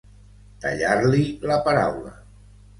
[0.65, 1.21] Tallar-li
[1.53, 2.19] la paraula.